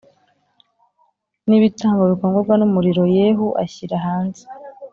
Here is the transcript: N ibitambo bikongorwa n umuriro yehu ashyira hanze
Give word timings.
N 1.47 1.49
ibitambo 1.57 2.01
bikongorwa 2.11 2.53
n 2.57 2.63
umuriro 2.67 3.03
yehu 3.15 3.47
ashyira 3.63 3.95
hanze 4.05 4.43